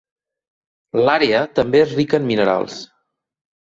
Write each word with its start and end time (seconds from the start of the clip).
L'àrea 1.03 1.43
també 1.61 1.85
és 1.85 1.97
rica 2.01 2.23
en 2.23 2.29
minerals. 2.35 2.85